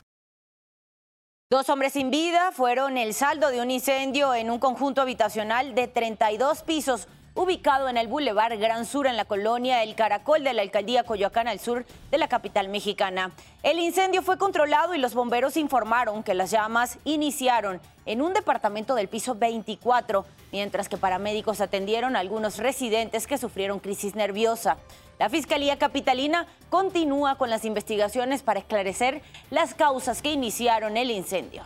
Dos 1.56 1.70
hombres 1.70 1.94
sin 1.94 2.12
vida 2.12 2.52
fueron 2.52 2.98
el 2.98 3.14
saldo 3.14 3.50
de 3.50 3.62
un 3.62 3.72
incendio 3.72 4.36
en 4.36 4.52
un 4.52 4.60
conjunto 4.60 5.02
habitacional 5.02 5.74
de 5.74 5.88
32 5.88 6.64
pisos 6.64 7.08
ubicado 7.36 7.90
en 7.90 7.98
el 7.98 8.08
Boulevard 8.08 8.58
Gran 8.58 8.86
Sur 8.86 9.08
en 9.08 9.18
la 9.18 9.26
colonia 9.26 9.84
El 9.84 9.94
Caracol 9.94 10.44
de 10.44 10.54
la 10.54 10.62
alcaldía 10.62 11.04
Coyoacán 11.04 11.50
al 11.50 11.60
sur 11.60 11.86
de 12.10 12.18
la 12.18 12.30
capital 12.30 12.70
mexicana. 12.70 13.32
El 13.62 13.78
incendio 13.78 14.22
fue 14.22 14.38
controlado 14.38 14.96
y 14.96 15.00
los 15.00 15.14
bomberos 15.14 15.58
informaron 15.58 16.24
que 16.24 16.34
las 16.34 16.50
llamas 16.50 16.98
iniciaron 17.04 17.82
en 18.06 18.22
un 18.22 18.34
departamento 18.34 18.96
del 18.96 19.10
piso 19.10 19.36
24, 19.36 20.26
mientras 20.54 20.88
que 20.88 20.98
paramédicos 20.98 21.60
atendieron 21.60 22.16
a 22.16 22.20
algunos 22.20 22.58
residentes 22.58 23.28
que 23.28 23.38
sufrieron 23.38 23.80
crisis 23.80 24.16
nerviosa. 24.16 24.78
La 25.20 25.30
Fiscalía 25.30 25.78
Capitalina 25.78 26.48
continúa 26.70 27.38
con 27.38 27.50
las 27.50 27.66
investigaciones 27.66 28.44
para 28.44 28.60
esclarecer 28.60 29.22
las 29.50 29.74
causas 29.74 30.22
que 30.22 30.32
iniciaron 30.32 30.96
el 30.96 31.12
incendio. 31.12 31.64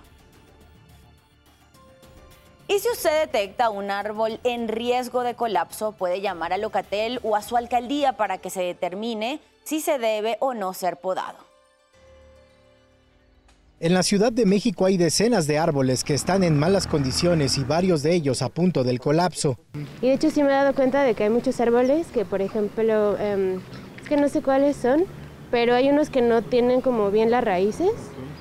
Y 2.70 2.78
si 2.78 2.88
usted 2.88 3.22
detecta 3.26 3.72
un 3.72 3.90
árbol 3.90 4.40
en 4.44 4.68
riesgo 4.68 5.24
de 5.24 5.34
colapso, 5.34 5.92
puede 5.94 6.22
llamar 6.22 6.54
a 6.54 6.58
Locatel 6.60 7.20
o 7.24 7.36
a 7.36 7.42
su 7.42 7.58
alcaldía 7.58 8.14
para 8.14 8.38
que 8.38 8.52
se 8.52 8.62
determine 8.62 9.40
si 9.64 9.80
se 9.80 9.98
debe 9.98 10.38
o 10.40 10.54
no 10.54 10.76
ser 10.76 10.98
podado. 10.98 11.40
En 13.80 13.96
la 13.96 14.04
Ciudad 14.04 14.32
de 14.32 14.46
México 14.46 14.86
hay 14.86 14.98
decenas 14.98 15.48
de 15.48 15.58
árboles 15.58 16.04
que 16.04 16.14
están 16.14 16.44
en 16.44 16.60
malas 16.60 16.86
condiciones 16.86 17.58
y 17.58 17.64
varios 17.64 18.04
de 18.04 18.14
ellos 18.14 18.44
a 18.44 18.50
punto 18.50 18.84
del 18.84 19.00
colapso. 19.00 19.58
Y 20.00 20.10
de 20.10 20.14
hecho 20.14 20.30
sí 20.30 20.44
me 20.44 20.50
he 20.50 20.52
dado 20.52 20.76
cuenta 20.76 21.02
de 21.02 21.16
que 21.16 21.24
hay 21.24 21.32
muchos 21.32 21.60
árboles 21.60 22.06
que, 22.14 22.24
por 22.24 22.44
ejemplo, 22.44 23.18
em, 23.18 23.62
es 24.00 24.08
que 24.08 24.16
no 24.16 24.30
sé 24.30 24.44
cuáles 24.44 24.78
son, 24.78 25.06
pero 25.50 25.74
hay 25.74 25.90
unos 25.90 26.12
que 26.12 26.22
no 26.22 26.44
tienen 26.44 26.82
como 26.82 27.10
bien 27.10 27.32
las 27.32 27.44
raíces 27.44 27.94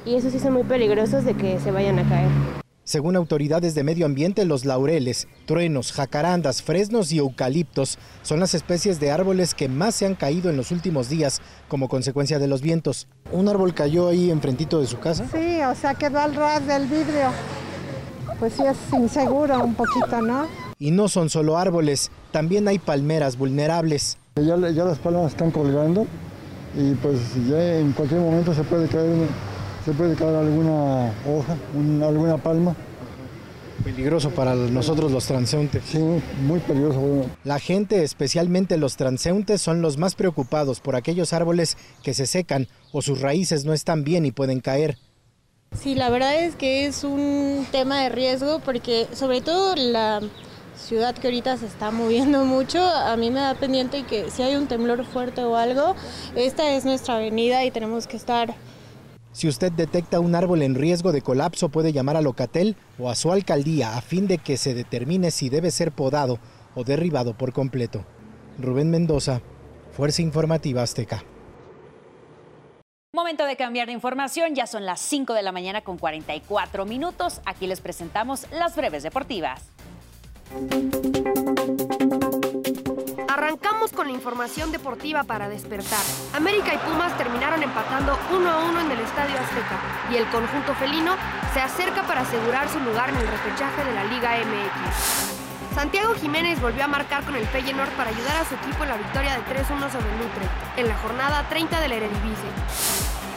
y 0.05 0.17
esos 0.17 0.33
sí 0.33 0.39
son 0.39 0.53
muy 0.53 0.65
peligrosos 0.65 1.25
de 1.25 1.33
que 1.33 1.59
se 1.61 1.71
vayan 1.71 1.99
a 1.99 2.07
caer. 2.07 2.68
Según 2.89 3.17
autoridades 3.17 3.75
de 3.75 3.85
medio 3.85 4.07
ambiente, 4.07 4.47
los 4.47 4.65
laureles, 4.65 5.29
truenos, 5.45 5.93
jacarandas, 5.93 6.63
fresnos 6.63 7.13
y 7.13 7.19
eucaliptos 7.19 7.99
son 8.23 8.41
las 8.41 8.55
especies 8.55 8.99
de 8.99 9.11
árboles 9.11 9.53
que 9.53 9.69
más 9.69 9.95
se 9.95 10.07
han 10.07 10.15
caído 10.15 10.49
en 10.49 10.57
los 10.57 10.71
últimos 10.71 11.11
días 11.11 11.43
como 11.69 11.91
consecuencia 11.91 12.39
de 12.39 12.47
los 12.47 12.63
vientos. 12.63 13.07
¿Un 13.31 13.47
árbol 13.47 13.75
cayó 13.75 14.09
ahí 14.09 14.31
enfrentito 14.31 14.81
de 14.81 14.87
su 14.87 14.99
casa? 15.01 15.27
Sí, 15.31 15.61
o 15.61 15.75
sea, 15.75 15.97
quedó 15.97 16.19
al 16.19 16.35
ras 16.35 16.67
del 16.67 16.87
vidrio. 16.87 17.31
Pues 18.39 18.55
sí, 18.55 18.63
es 18.63 18.79
inseguro 18.99 19.63
un 19.63 19.75
poquito, 19.75 20.23
¿no? 20.23 20.47
Y 20.79 20.91
no 20.91 21.09
son 21.09 21.29
solo 21.29 21.59
árboles, 21.59 22.11
también 22.33 22.69
hay 22.69 22.79
palmeras 22.79 23.37
vulnerables. 23.37 24.17
Ya, 24.37 24.57
las 24.57 24.99
palmas 24.99 25.33
están 25.33 25.51
colgando 25.51 26.07
y 26.75 26.95
pues 26.95 27.19
ya 27.51 27.81
en 27.81 27.93
cualquier 27.93 28.23
momento 28.23 28.55
se 28.55 28.65
puede 28.65 28.89
caer 28.89 29.29
se 29.89 29.95
puede 29.95 30.17
caer 30.17 30.37
alguna 30.37 31.15
hoja, 31.27 31.57
alguna 32.07 32.37
palma. 32.37 32.77
Peligroso 33.83 34.29
para 34.29 34.55
nosotros 34.55 35.11
los 35.11 35.25
transeúntes. 35.25 35.83
Sí, 35.87 35.99
muy 36.43 36.61
peligroso. 36.61 37.25
La 37.43 37.59
gente, 37.59 38.03
especialmente 38.05 38.77
los 38.77 38.99
transeúntes, 38.99 39.63
son 39.63 39.81
los 39.81 39.97
más 39.97 40.15
preocupados 40.15 40.81
por 40.81 40.95
aquellos 40.95 41.33
árboles 41.33 41.79
que 42.03 42.13
se 42.13 42.27
secan 42.27 42.69
o 42.93 43.01
sus 43.01 43.23
raíces 43.23 43.65
no 43.65 43.73
están 43.73 44.05
bien 44.05 44.27
y 44.27 44.31
pueden 44.31 44.61
caer. 44.61 44.99
Sí, 45.73 45.95
la 45.95 46.11
verdad 46.11 46.39
es 46.39 46.55
que 46.55 46.85
es 46.85 47.03
un 47.03 47.67
tema 47.73 48.03
de 48.03 48.11
riesgo 48.11 48.61
porque 48.63 49.07
sobre 49.15 49.41
todo 49.41 49.75
la 49.75 50.21
ciudad 50.77 51.15
que 51.15 51.29
ahorita 51.29 51.57
se 51.57 51.65
está 51.65 51.91
moviendo 51.91 52.45
mucho, 52.45 52.85
a 52.85 53.17
mí 53.17 53.31
me 53.31 53.41
da 53.41 53.55
pendiente 53.55 54.03
que 54.03 54.31
si 54.31 54.43
hay 54.43 54.55
un 54.55 54.67
temblor 54.67 55.07
fuerte 55.07 55.43
o 55.45 55.57
algo, 55.57 55.95
esta 56.37 56.75
es 56.75 56.85
nuestra 56.85 57.17
avenida 57.17 57.65
y 57.65 57.71
tenemos 57.71 58.07
que 58.07 58.19
estar 58.19 58.55
si 59.33 59.49
usted 59.49 59.73
detecta 59.73 60.21
un 60.21 60.35
árbol 60.35 60.63
en 60.63 60.75
riesgo 60.75 61.13
de 61.13 61.23
colapso, 61.23 61.69
puede 61.69 61.93
llamar 61.93 62.17
a 62.17 62.23
Locatel 62.23 62.77
o 62.99 63.11
a 63.11 63.15
su 63.15 63.31
alcaldía 63.31 63.97
a 63.97 64.01
fin 64.01 64.27
de 64.27 64.39
que 64.39 64.57
se 64.57 64.75
determine 64.75 65.31
si 65.31 65.49
debe 65.49 65.71
ser 65.71 65.93
podado 65.93 66.39
o 66.75 66.85
derribado 66.85 67.35
por 67.35 67.53
completo. 67.53 68.05
Rubén 68.59 68.91
Mendoza, 68.91 69.41
Fuerza 69.93 70.23
Informativa 70.23 70.83
Azteca. 70.83 71.25
Momento 73.15 73.47
de 73.47 73.57
cambiar 73.57 73.87
de 73.87 73.95
información, 73.95 74.55
ya 74.55 74.67
son 74.67 74.85
las 74.85 75.01
5 75.01 75.33
de 75.35 75.43
la 75.43 75.51
mañana 75.51 75.81
con 75.81 75.99
44 75.99 76.85
minutos. 76.85 77.41
Aquí 77.47 77.67
les 77.67 77.81
presentamos 77.81 78.47
las 78.53 78.77
breves 78.77 79.03
deportivas. 79.03 79.63
Arrancamos 83.39 83.93
con 83.93 84.09
la 84.09 84.13
información 84.15 84.73
deportiva 84.73 85.23
para 85.23 85.49
despertar. 85.49 86.03
América 86.35 86.75
y 86.75 86.79
Pumas 86.79 87.17
terminaron 87.17 87.63
empatando 87.63 88.19
1 88.33 88.51
a 88.51 88.59
1 88.65 88.81
en 88.81 88.91
el 88.91 88.99
Estadio 88.99 89.37
Azteca 89.39 89.79
y 90.11 90.17
el 90.17 90.27
conjunto 90.27 90.75
felino 90.75 91.15
se 91.55 91.61
acerca 91.61 92.03
para 92.03 92.23
asegurar 92.23 92.69
su 92.69 92.81
lugar 92.81 93.11
en 93.11 93.15
el 93.15 93.29
repechaje 93.29 93.85
de 93.85 93.95
la 93.95 94.03
Liga 94.07 94.33
MX. 94.39 95.73
Santiago 95.73 96.15
Jiménez 96.15 96.61
volvió 96.61 96.83
a 96.83 96.89
marcar 96.89 97.23
con 97.23 97.37
el 97.37 97.47
Feyenoord 97.47 97.91
para 97.91 98.11
ayudar 98.11 98.39
a 98.39 98.45
su 98.45 98.57
equipo 98.57 98.83
en 98.83 98.89
la 98.89 98.97
victoria 98.97 99.35
de 99.35 99.45
3-1 99.55 99.89
sobre 99.89 100.11
el 100.11 100.19
Lutre 100.19 100.49
en 100.77 100.89
la 100.89 100.99
jornada 100.99 101.49
30 101.49 101.81
del 101.81 101.93
Eredivisie. 101.93 102.51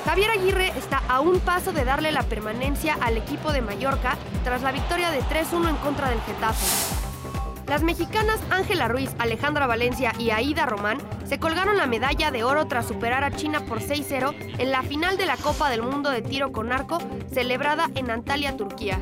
Javier 0.03 0.31
Aguirre 0.31 0.73
está 0.79 1.03
a 1.09 1.19
un 1.19 1.39
paso 1.41 1.73
de 1.73 1.85
darle 1.85 2.11
la 2.11 2.23
permanencia 2.23 2.97
al 3.01 3.17
equipo 3.17 3.53
de 3.53 3.61
Mallorca 3.61 4.17
tras 4.43 4.63
la 4.63 4.71
victoria 4.71 5.11
de 5.11 5.21
3-1 5.21 5.69
en 5.69 5.75
contra 5.75 6.09
del 6.09 6.21
Getafe. 6.21 7.10
Las 7.71 7.83
mexicanas 7.83 8.37
Ángela 8.49 8.89
Ruiz, 8.89 9.11
Alejandra 9.17 9.65
Valencia 9.65 10.11
y 10.19 10.31
Aida 10.31 10.65
Román 10.65 10.97
se 11.23 11.39
colgaron 11.39 11.77
la 11.77 11.87
medalla 11.87 12.29
de 12.29 12.43
oro 12.43 12.67
tras 12.67 12.85
superar 12.85 13.23
a 13.23 13.31
China 13.31 13.61
por 13.61 13.79
6-0 13.79 14.35
en 14.59 14.71
la 14.71 14.83
final 14.83 15.15
de 15.15 15.25
la 15.25 15.37
Copa 15.37 15.69
del 15.69 15.81
Mundo 15.81 16.09
de 16.09 16.21
Tiro 16.21 16.51
con 16.51 16.73
Arco 16.73 16.97
celebrada 17.33 17.89
en 17.95 18.11
Antalya, 18.11 18.57
Turquía. 18.57 18.99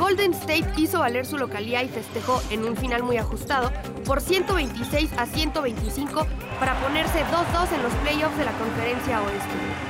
Golden 0.00 0.32
State 0.32 0.66
hizo 0.78 0.98
valer 0.98 1.24
su 1.24 1.38
localía 1.38 1.84
y 1.84 1.88
festejó 1.88 2.42
en 2.50 2.64
un 2.64 2.76
final 2.76 3.04
muy 3.04 3.18
ajustado 3.18 3.70
por 4.04 4.20
126 4.20 5.12
a 5.16 5.26
125 5.26 6.26
para 6.58 6.74
ponerse 6.80 7.20
2-2 7.20 7.72
en 7.72 7.82
los 7.84 7.92
playoffs 8.02 8.36
de 8.36 8.46
la 8.46 8.52
Conferencia 8.58 9.22
Oeste. 9.22 9.89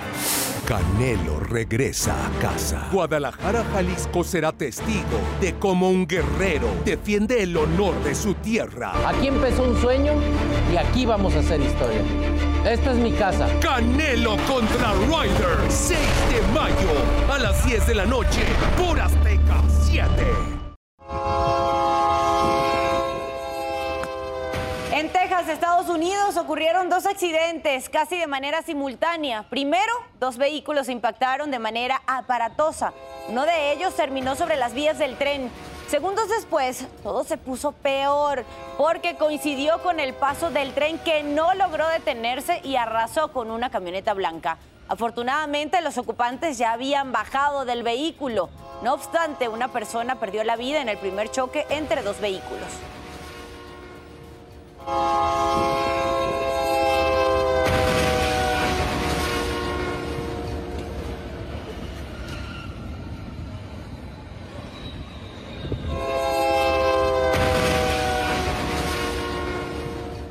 Canelo 0.70 1.40
regresa 1.40 2.14
a 2.14 2.30
casa. 2.38 2.88
Guadalajara, 2.92 3.64
Jalisco 3.72 4.22
será 4.22 4.52
testigo 4.52 5.18
de 5.40 5.54
cómo 5.54 5.90
un 5.90 6.06
guerrero 6.06 6.68
defiende 6.84 7.42
el 7.42 7.56
honor 7.56 8.00
de 8.04 8.14
su 8.14 8.34
tierra. 8.34 8.92
Aquí 9.04 9.26
empezó 9.26 9.64
un 9.64 9.76
sueño 9.80 10.12
y 10.72 10.76
aquí 10.76 11.06
vamos 11.06 11.34
a 11.34 11.40
hacer 11.40 11.60
historia. 11.60 12.02
Esta 12.64 12.92
es 12.92 12.98
mi 12.98 13.10
casa. 13.10 13.48
Canelo 13.58 14.36
contra 14.46 14.92
Ryder, 14.92 15.58
6 15.68 15.98
de 15.98 16.54
mayo 16.54 17.32
a 17.32 17.38
las 17.40 17.66
10 17.66 17.88
de 17.88 17.94
la 17.96 18.06
noche 18.06 18.44
por 18.78 19.00
Azteca 19.00 19.64
7. 19.82 20.49
Estados 25.60 25.90
Unidos, 25.90 26.38
ocurrieron 26.38 26.88
dos 26.88 27.04
accidentes 27.04 27.90
casi 27.90 28.16
de 28.16 28.26
manera 28.26 28.62
simultánea. 28.62 29.42
Primero, 29.50 29.92
dos 30.18 30.38
vehículos 30.38 30.88
impactaron 30.88 31.50
de 31.50 31.58
manera 31.58 32.00
aparatosa. 32.06 32.94
Uno 33.28 33.44
de 33.44 33.72
ellos 33.72 33.94
terminó 33.94 34.36
sobre 34.36 34.56
las 34.56 34.72
vías 34.72 34.98
del 34.98 35.18
tren. 35.18 35.50
Segundos 35.86 36.30
después, 36.30 36.86
todo 37.02 37.24
se 37.24 37.36
puso 37.36 37.72
peor 37.72 38.46
porque 38.78 39.16
coincidió 39.16 39.82
con 39.82 40.00
el 40.00 40.14
paso 40.14 40.50
del 40.50 40.72
tren 40.72 40.98
que 40.98 41.22
no 41.24 41.52
logró 41.52 41.86
detenerse 41.88 42.62
y 42.64 42.76
arrasó 42.76 43.30
con 43.30 43.50
una 43.50 43.68
camioneta 43.68 44.14
blanca. 44.14 44.56
Afortunadamente, 44.88 45.82
los 45.82 45.98
ocupantes 45.98 46.56
ya 46.56 46.72
habían 46.72 47.12
bajado 47.12 47.66
del 47.66 47.82
vehículo. 47.82 48.48
No 48.82 48.94
obstante, 48.94 49.48
una 49.48 49.68
persona 49.68 50.14
perdió 50.14 50.42
la 50.42 50.56
vida 50.56 50.80
en 50.80 50.88
el 50.88 50.96
primer 50.96 51.30
choque 51.30 51.66
entre 51.68 52.02
dos 52.02 52.18
vehículos. 52.18 52.70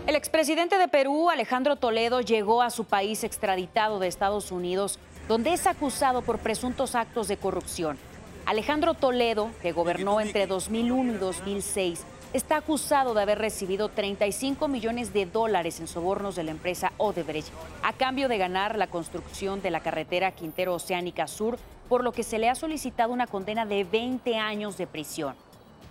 El 0.10 0.16
expresidente 0.16 0.78
de 0.78 0.88
Perú, 0.88 1.30
Alejandro 1.30 1.76
Toledo, 1.76 2.22
llegó 2.22 2.62
a 2.62 2.72
su 2.72 2.86
país 2.86 3.24
extraditado 3.24 4.00
de 4.00 4.08
Estados 4.08 4.52
Unidos, 4.52 4.98
donde 5.28 5.54
es 5.54 5.68
acusado 5.68 6.24
por 6.24 6.40
presuntos 6.40 6.96
actos 6.96 7.28
de 7.28 7.38
corrupción. 7.38 7.98
Alejandro 8.46 8.96
Toledo, 8.96 9.52
que 9.62 9.72
gobernó 9.72 10.20
entre 10.20 10.48
2001 10.48 11.14
y 11.14 11.18
2006, 11.18 12.04
está 12.34 12.58
acusado 12.58 13.14
de 13.14 13.22
haber 13.22 13.40
recibido 13.40 13.90
35 13.90 14.68
millones 14.68 15.14
de 15.14 15.26
dólares 15.26 15.80
en 15.80 15.88
sobornos 15.88 16.36
de 16.36 16.44
la 16.44 16.52
empresa 16.52 16.92
Odebrecht 16.98 17.50
a 17.82 17.94
cambio 17.94 18.28
de 18.28 18.38
ganar 18.38 18.78
la 18.78 18.88
construcción 18.88 19.62
de 19.62 19.72
la 19.72 19.80
carretera 19.80 20.32
Quintero 20.32 20.76
Oceánica 20.76 21.28
Sur, 21.28 21.58
por 21.88 22.04
lo 22.04 22.12
que 22.12 22.24
se 22.24 22.38
le 22.38 22.50
ha 22.50 22.56
solicitado 22.56 23.12
una 23.12 23.26
condena 23.26 23.66
de 23.66 23.84
20 23.84 24.38
años 24.38 24.78
de 24.78 24.86
prisión. 24.86 25.36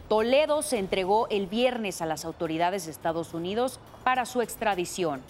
Toledo 0.09 0.63
se 0.63 0.79
entregó 0.79 1.27
el 1.29 1.47
viernes 1.49 2.01
a 2.01 2.07
las 2.07 2.25
autoridades 2.25 2.87
de 2.87 2.93
Estados 2.93 3.35
Unidos 3.35 3.81
para 4.05 4.25
su 4.25 4.41
extradición. 4.41 5.21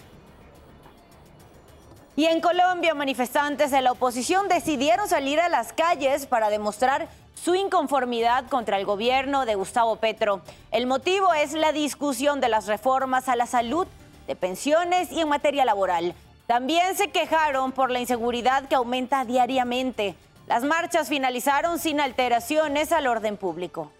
Y 2.19 2.27
en 2.27 2.41
Colombia, 2.41 2.95
manifestantes 2.95 3.71
de 3.71 3.81
la 3.81 3.93
oposición 3.93 4.49
decidieron 4.49 5.07
salir 5.07 5.39
a 5.39 5.49
las 5.49 5.73
calles 5.73 6.27
para 6.27 6.51
demostrar 6.51 7.07
su 7.41 7.55
inconformidad 7.55 8.49
contra 8.49 8.77
el 8.77 8.85
gobierno 8.85 9.47
de 9.47 9.55
Gustavo 9.55 9.95
Petro. 9.95 10.43
El 10.73 10.89
motivo 10.89 11.33
es 11.33 11.53
la 11.53 11.71
discusión 11.71 12.41
de 12.41 12.49
las 12.49 12.67
reformas 12.67 13.29
a 13.29 13.37
la 13.37 13.47
salud, 13.47 13.87
de 14.27 14.35
pensiones 14.35 15.13
y 15.13 15.21
en 15.21 15.29
materia 15.29 15.65
laboral. 15.65 16.13
También 16.49 16.97
se 16.97 17.13
quejaron 17.13 17.71
por 17.71 17.93
la 17.93 18.01
inseguridad 18.01 18.67
que 18.67 18.75
aumenta 18.75 19.25
diariamente. 19.25 20.17
Las 20.49 20.65
marchas 20.65 21.09
finalizaron 21.09 21.79
sin 21.79 22.01
alteraciones 22.01 22.91
al 22.91 23.07
orden 23.07 23.37
público. 23.37 23.93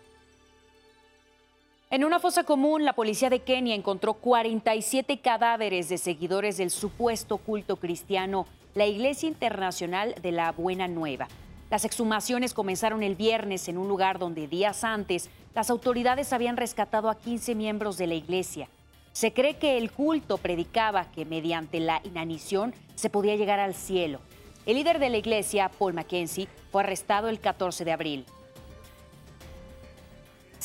En 1.91 2.05
una 2.05 2.21
fosa 2.21 2.45
común, 2.45 2.85
la 2.85 2.93
policía 2.93 3.31
de 3.31 3.41
Kenia 3.41 3.75
encontró 3.75 4.13
47 4.13 5.21
cadáveres 5.21 5.89
de 5.89 5.97
seguidores 5.97 6.59
del 6.59 6.71
supuesto 6.71 7.39
culto 7.39 7.77
cristiano, 7.77 8.47
la 8.75 8.85
Iglesia 8.85 9.27
Internacional 9.27 10.15
de 10.21 10.31
la 10.31 10.53
Buena 10.53 10.87
Nueva. 10.87 11.29
Las 11.71 11.87
exhumaciones 11.87 12.53
comenzaron 12.53 13.03
el 13.03 13.15
viernes 13.15 13.69
en 13.69 13.79
un 13.79 13.89
lugar 13.89 14.19
donde 14.19 14.47
días 14.49 14.85
antes 14.85 15.31
las 15.55 15.71
autoridades 15.71 16.35
habían 16.35 16.59
rescatado 16.59 17.09
a 17.09 17.17
15 17.17 17.55
miembros 17.55 17.97
de 17.97 18.07
la 18.07 18.17
iglesia. 18.17 18.69
Se 19.13 19.33
cree 19.33 19.57
que 19.57 19.79
el 19.79 19.91
culto 19.91 20.37
predicaba 20.37 21.11
que 21.11 21.25
mediante 21.25 21.81
la 21.81 22.03
inanición 22.05 22.75
se 22.97 23.09
podía 23.09 23.37
llegar 23.37 23.61
al 23.61 23.75
cielo. 23.75 24.21
El 24.67 24.77
líder 24.77 24.99
de 24.99 25.09
la 25.09 25.17
iglesia, 25.17 25.71
Paul 25.71 25.95
Mackenzie, 25.95 26.49
fue 26.71 26.83
arrestado 26.83 27.31
el 27.31 27.41
14 27.41 27.87
de 27.87 27.93
abril. 27.93 28.27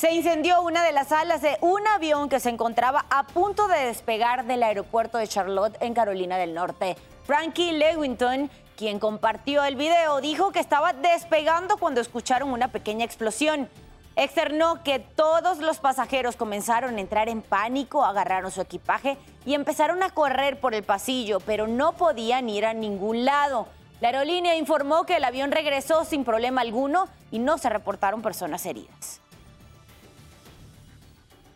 Se 0.03 0.11
incendió 0.11 0.61
una 0.61 0.83
de 0.83 0.91
las 0.91 1.13
alas 1.13 1.41
de 1.41 1.57
un 1.61 1.87
avión 1.87 2.27
que 2.27 2.41
se 2.41 2.49
encontraba 2.49 3.05
a 3.09 3.25
punto 3.25 3.69
de 3.69 3.85
despegar 3.85 4.43
del 4.43 4.61
aeropuerto 4.61 5.17
de 5.17 5.29
Charlotte 5.29 5.77
en 5.79 5.93
Carolina 5.93 6.35
del 6.35 6.53
Norte. 6.53 6.97
Frankie 7.23 7.71
Lewington, 7.71 8.51
quien 8.75 8.99
compartió 8.99 9.63
el 9.63 9.77
video, 9.77 10.19
dijo 10.19 10.51
que 10.51 10.59
estaba 10.59 10.91
despegando 10.91 11.77
cuando 11.77 12.01
escucharon 12.01 12.51
una 12.51 12.67
pequeña 12.67 13.05
explosión. 13.05 13.69
Externó 14.17 14.83
que 14.83 14.99
todos 14.99 15.59
los 15.59 15.79
pasajeros 15.79 16.35
comenzaron 16.35 16.97
a 16.97 16.99
entrar 16.99 17.29
en 17.29 17.41
pánico, 17.41 18.03
agarraron 18.03 18.51
su 18.51 18.59
equipaje 18.59 19.17
y 19.45 19.53
empezaron 19.53 20.03
a 20.03 20.09
correr 20.09 20.59
por 20.59 20.73
el 20.73 20.83
pasillo, 20.83 21.39
pero 21.39 21.65
no 21.65 21.93
podían 21.93 22.49
ir 22.49 22.65
a 22.65 22.73
ningún 22.73 23.23
lado. 23.23 23.69
La 24.01 24.09
aerolínea 24.09 24.57
informó 24.57 25.05
que 25.05 25.15
el 25.15 25.23
avión 25.23 25.53
regresó 25.53 26.03
sin 26.03 26.25
problema 26.25 26.59
alguno 26.59 27.07
y 27.31 27.39
no 27.39 27.57
se 27.57 27.69
reportaron 27.69 28.21
personas 28.21 28.65
heridas. 28.65 29.22